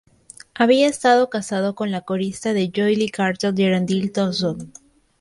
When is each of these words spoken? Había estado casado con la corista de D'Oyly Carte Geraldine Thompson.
Había 0.55 0.87
estado 0.87 1.29
casado 1.29 1.75
con 1.75 1.91
la 1.91 2.01
corista 2.01 2.55
de 2.55 2.69
D'Oyly 2.69 3.09
Carte 3.09 3.53
Geraldine 3.55 4.09
Thompson. 4.09 4.73